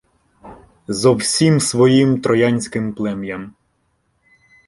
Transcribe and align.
Зо 0.87 1.13
всім 1.13 1.59
своїм 1.59 2.21
троянським 2.21 2.93
плем'ям. 2.93 3.53